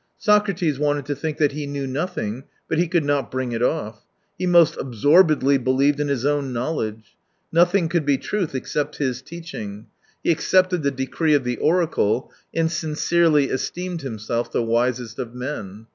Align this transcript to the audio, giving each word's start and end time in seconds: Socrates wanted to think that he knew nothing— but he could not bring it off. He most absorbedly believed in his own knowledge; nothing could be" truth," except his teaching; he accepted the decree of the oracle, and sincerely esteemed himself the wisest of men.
Socrates 0.17 0.79
wanted 0.79 1.05
to 1.05 1.15
think 1.15 1.37
that 1.37 1.51
he 1.51 1.67
knew 1.67 1.85
nothing— 1.85 2.45
but 2.67 2.79
he 2.79 2.87
could 2.87 3.03
not 3.05 3.29
bring 3.29 3.51
it 3.51 3.61
off. 3.61 4.03
He 4.35 4.47
most 4.47 4.75
absorbedly 4.77 5.59
believed 5.59 5.99
in 5.99 6.07
his 6.07 6.25
own 6.25 6.51
knowledge; 6.51 7.15
nothing 7.51 7.87
could 7.87 8.03
be" 8.03 8.17
truth," 8.17 8.55
except 8.55 8.95
his 8.97 9.21
teaching; 9.21 9.85
he 10.23 10.31
accepted 10.31 10.81
the 10.81 10.89
decree 10.89 11.35
of 11.35 11.43
the 11.43 11.57
oracle, 11.57 12.31
and 12.51 12.71
sincerely 12.71 13.49
esteemed 13.51 14.01
himself 14.01 14.51
the 14.51 14.63
wisest 14.63 15.19
of 15.19 15.35
men. 15.35 15.85